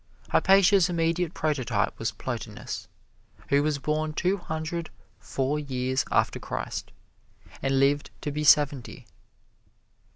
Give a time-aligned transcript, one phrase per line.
[0.29, 2.87] Hypatia's immediate prototype was Plotinus,
[3.49, 4.89] who was born two hundred
[5.19, 6.91] four years after Christ,
[7.61, 9.05] and lived to be seventy.